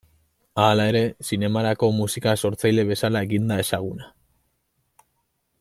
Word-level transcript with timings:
Hala 0.61 0.85
ere 0.93 1.01
zinemarako 1.27 1.91
musika 1.99 2.35
sortzaile 2.49 2.89
bezala 2.95 3.25
egin 3.29 3.49
da 3.53 3.61
ezaguna. 3.67 4.13